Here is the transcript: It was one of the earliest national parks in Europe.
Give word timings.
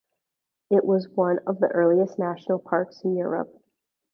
It 0.71 0.83
was 0.83 1.07
one 1.09 1.41
of 1.45 1.59
the 1.59 1.67
earliest 1.67 2.17
national 2.17 2.57
parks 2.57 3.03
in 3.03 3.15
Europe. 3.15 3.55